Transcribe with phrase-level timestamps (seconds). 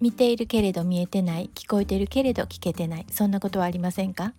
[0.00, 4.34] 見ているけれど見えてない聞こえているけれど聞けてないそんなことはありませんか？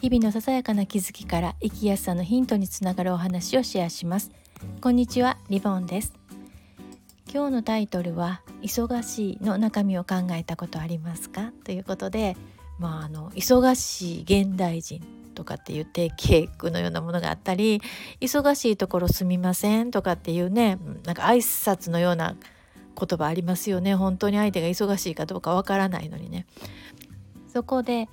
[0.00, 4.30] 日々のささやかな気づきから生きやすさのヒントにつながるお話をシェアします。
[4.80, 6.14] こんにちはリボンです。
[7.32, 11.52] 今日のタイトルは忙しいの中身を考えたことありますか？
[11.64, 12.36] ということで
[12.78, 15.02] まああの忙しい現代人
[15.34, 17.82] とかっていう定型のようなものがあったり
[18.20, 22.36] 忙しいところすみませんとかっていうねなんか挨拶のような
[22.98, 23.94] 言葉ありますよね。
[23.94, 26.46] 本当に相手が忙しいかどうかわからないのにね。
[27.52, 28.08] そこで、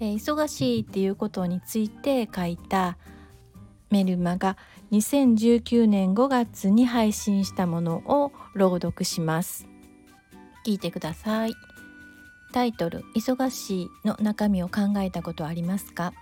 [0.00, 2.96] えー、忙しいっていうことについて書いた
[3.90, 4.56] メルマが
[4.92, 9.66] 2019年5月に配信したものを朗読します。
[10.64, 11.54] 聞いてください。
[12.52, 16.12] タイトル忙しいの中身を考えたことありますか？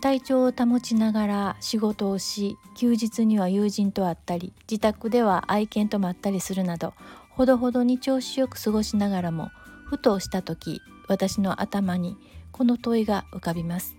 [0.00, 6.94] 体調を保ちながら仕事をし休日には友人と会ったり自宅では愛犬とまったりするなど
[7.30, 9.50] ほどほどに調子よく過ごしながらも
[9.86, 12.16] ふとした時私の頭に
[12.52, 13.96] この問いが浮かびます。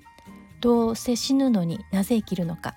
[0.62, 2.76] どうせ死ぬのになぜ生きるのか。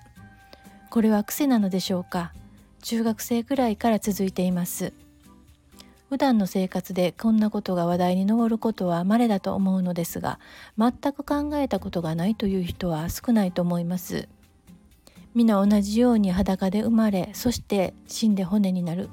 [0.89, 2.33] これは癖なのでしょうか。
[2.81, 4.93] 中学生くらいから続いています。
[6.15, 10.39] 普段の生活でこんなことが話題に上ることは稀だと思うのですが
[10.77, 14.29] 全く考えたことがないという人は少ないと思います。
[15.33, 19.09] 皆同じように裸で生まれそして死んで骨になる。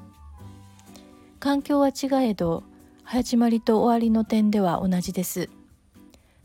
[1.40, 2.62] 環境は違えど
[3.02, 5.48] 始まりと終わりの点では同じです。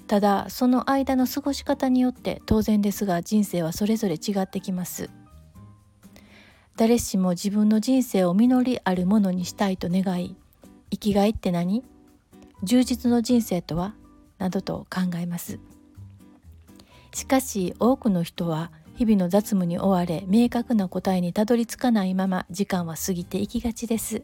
[0.08, 5.12] ただその間の過ごし方によって当然ですが人生はそれぞれ違ってきます。
[6.78, 10.36] 誰しも自分の人生を実りあるものにしたいと願い
[10.92, 11.84] 生きがいって何？
[12.64, 13.94] 充実の人生とは？
[14.38, 15.60] などと考えます。
[17.14, 24.24] しかし多くの人は日々の雑務に追われ明確な答えにたどり着かないまま時間は過ぎていきがちです。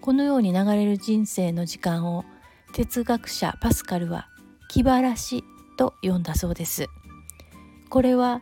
[0.00, 2.24] このように流れる人生の時間を
[2.72, 4.28] 哲学者パスカルは
[4.68, 5.42] 気晴らし
[5.76, 6.86] と呼んだそうです。
[7.88, 8.40] これは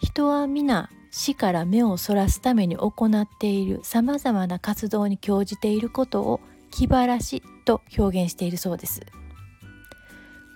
[0.00, 6.40] 人は皆死から目をそらすために行っているさまざまな活動に興じていることを
[6.70, 9.02] 気晴らしと表現しているそうです。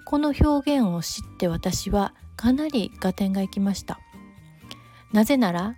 [0.06, 4.00] この表現を知って私はかなり合点がいきました。
[5.12, 5.76] なぜなら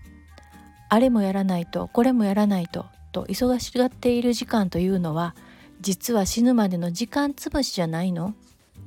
[0.89, 5.35] あれもやらないとこれもやらないとと忙しがっている時間というのは
[5.81, 8.35] 実は死ぬまでの時間つぶしじゃないの？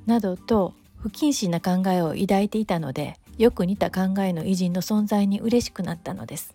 [0.05, 6.53] などと不謹慎な考えを抱いていたのでよく似た考えの偉人の存在に嬉しくなったのです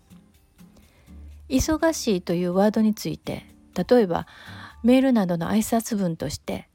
[1.48, 4.26] 忙しいというワードについて例えば
[4.82, 6.68] メールなどの挨拶文として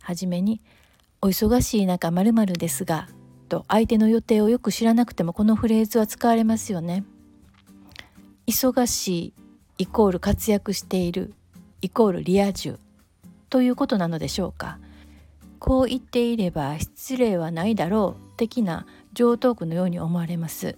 [0.00, 0.60] はじめに
[1.20, 3.08] 「お忙しい中まるですが」
[3.48, 7.04] と相手の予定をよく知らなくてもこのフレーズは使われますよね。
[8.46, 9.32] 忙しい
[9.78, 11.34] イコール活躍している
[11.82, 12.78] イコールリア充
[13.50, 14.78] ということなのでしょうか。
[15.58, 20.76] こう言っていれば失礼はないだろう的な常套句のように思われます。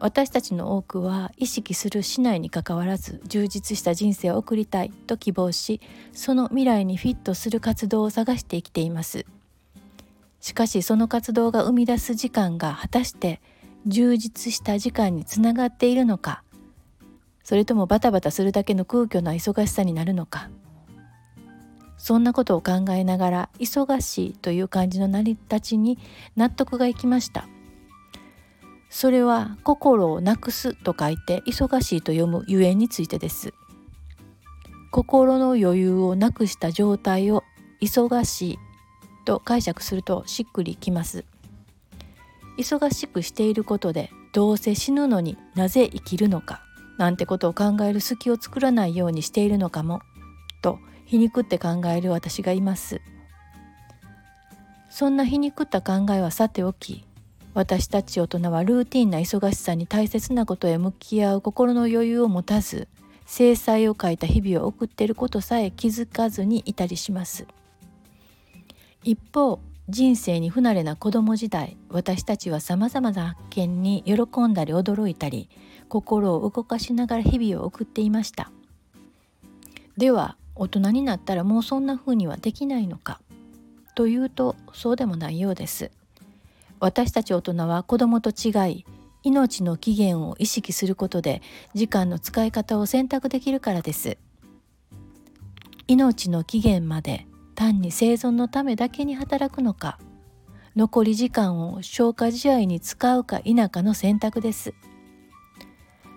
[0.00, 5.80] 私たちの多くは意識するしないにかかわらず充実した人生を送りたいと希望し
[6.12, 9.26] その未来にフィットする活動を探して生きています。
[10.40, 13.40] しかしその活動が生み出す時間が果たして
[13.86, 16.42] 充実した時間につながっているのか
[17.42, 20.48] それともバタバタするだけの空虚な忙しさになるのか。
[22.04, 25.98] そんなことを考えながら忙しいという感じの成り立ちに
[26.36, 27.48] 納得がいきました。
[28.90, 33.54] それは心をなくすと書いて忙しいと読むゆえんについてです。
[34.90, 37.42] 心の余裕をなくした状態を
[37.80, 38.58] 忙しい
[39.24, 41.24] と解釈するとしっくりきます。
[42.58, 46.60] 忙しくしていることでどうせ死ぬのになぜ生きるのか
[46.98, 50.02] なんてことを考える隙を作らないようにしているのかも
[50.60, 50.78] と
[51.14, 53.00] 皮肉って考える私がいます。
[54.90, 57.04] そんな皮肉った考えはさておき
[57.52, 62.88] 私たち大人はルーティンな忙しさに大切なことへ向き合う心の余裕を持たず
[63.26, 67.46] 制裁を書いた日々を送っていることさえ気づかずにいたりします。
[69.04, 75.48] 一方人生に不慣れな子供時代私たちはさまざまな発見に喜んだり驚いたり
[75.88, 78.50] 心を動かしながら日々を送っていました。
[79.96, 83.20] では大人になったらもうそんな風にはできないのか。
[83.94, 85.90] というとそうでもないようです。
[86.80, 88.84] 私たち大人は子供と違い
[89.22, 91.40] 命の期限を意識することで
[91.74, 94.18] 時間の使い方を選択できるからです。
[95.86, 99.98] 命の期限まで単に生存のためだけに働くのか。
[100.76, 104.74] 残り時間を消化試合に使うか否かの選択です。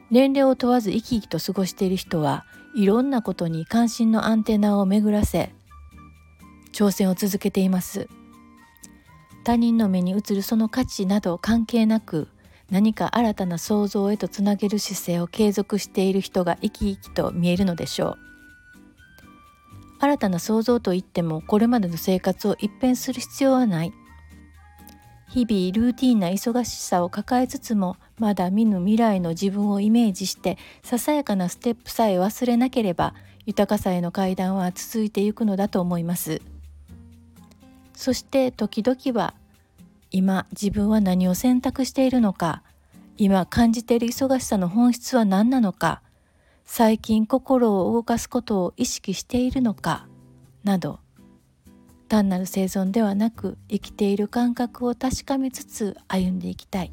[0.10, 2.46] 年齢を問わず生き生きと過ごしている人は
[2.78, 5.52] いろんなことに関心のアンテナを巡らせ
[6.72, 8.08] 挑戦を続けています。
[9.44, 12.28] 他人の目に映るその価値など関係なく
[12.70, 18.18] 何か新たな想像へとつなげる姿勢を継続している人が生き生きと見えるのでしょう。
[20.00, 23.94] 新たな想像といってもこれまでの生活を一変する必要はない。
[25.30, 33.14] 日々ルーティンな忙しさを抱えつつもまだ見ぬ未来の自分をイメージしてささやかなステップさえ忘れなければ
[33.46, 36.42] 豊かさへの階段は続いていくのだと思います。
[37.94, 39.34] そして時々は
[40.12, 42.62] 今自分は何を選択しているのか
[43.18, 46.04] 今感じている忙しさの本質は何なのか
[46.64, 50.08] 最近心を動かすことを意識しているのか
[50.64, 51.00] など
[52.08, 56.92] 単なる生存ではなく生きている感覚を確かめつつ歩んでいきたい。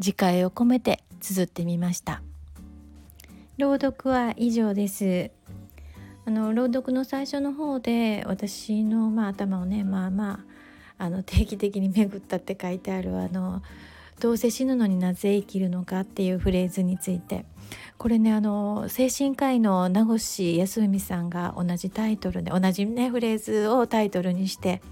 [0.00, 2.22] 次回を込めて綴ってみました。
[3.56, 5.30] 朗読は以上です。
[6.26, 10.44] あの朗読の最初の方で私の、まあ、頭をねまあま
[10.98, 13.62] ああの定期的に巡ったって書いてあるあの
[14.20, 17.44] どうせ死ぬのになぜ生きるのかっていうフレーズについて。
[17.98, 24.82] これねあの精神科医の名越康文さんが同じタイトルで同じねフレーズをタイトルにして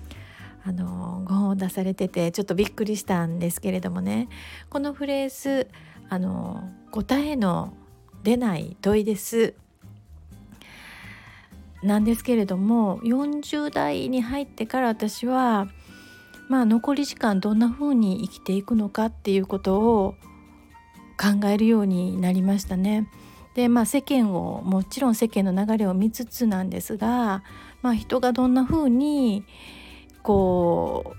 [0.64, 4.28] あのご本を出されててちょっとびっくりしたんですけれどもね。
[4.70, 5.68] このフレーズ
[6.08, 7.74] あの答えの
[8.22, 9.54] 出ない問いです。
[11.82, 15.68] なんですけれども40代に入ってから私は
[16.48, 20.14] まあ残り時間どんな風に生きていくのかっていうことを
[21.18, 23.08] 考えるようになりましたね。
[23.54, 27.44] でまあ世間をもちろん世間の流れを見つつなんですが、
[27.82, 29.44] まあ、人がどんな風に
[30.22, 31.14] こ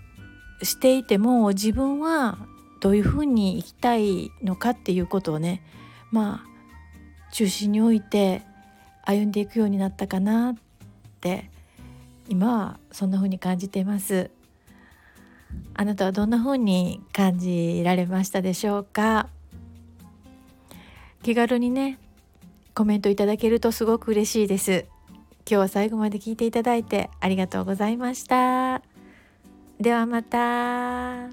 [0.62, 2.38] うしていても自分は
[2.82, 5.64] どういう風に生きたいのかっていうことをね
[6.12, 8.42] まあ中心に置いて
[9.04, 10.56] 歩んでいくようになったかなっ
[11.22, 11.50] て
[12.28, 14.30] 今はそんな風に感じています。
[15.74, 19.28] あなたはどんな風に感じられましたでしょうか？
[21.24, 22.00] 気軽にね
[22.74, 24.86] コメントいただけるとすごく嬉しいです。
[25.48, 28.82] 今日は最後まで聞いていただいてありがとうございました。
[29.80, 31.30] ではまた。